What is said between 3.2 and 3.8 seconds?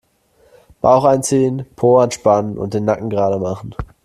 machen.